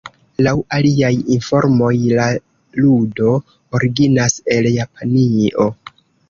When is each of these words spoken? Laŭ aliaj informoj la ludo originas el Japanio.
Laŭ 0.45 0.51
aliaj 0.77 1.11
informoj 1.35 1.91
la 2.19 2.25
ludo 2.85 3.35
originas 3.81 4.39
el 4.57 4.71
Japanio. 4.79 5.69